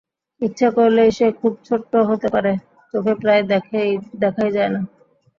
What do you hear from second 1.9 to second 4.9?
হতে পারে, চোখে প্রায় দেখাই যায় না।